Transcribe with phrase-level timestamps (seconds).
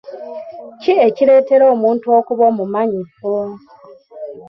[0.81, 3.33] Ki ekireetera omuntu okuba omumanyifu?